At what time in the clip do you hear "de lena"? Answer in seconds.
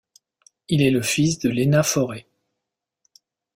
1.37-1.83